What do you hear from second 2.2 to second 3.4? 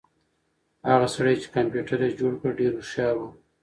کړ ډېر هوښیار و.